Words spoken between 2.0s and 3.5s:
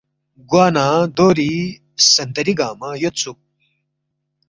سنتری گنگمہ یودسُوک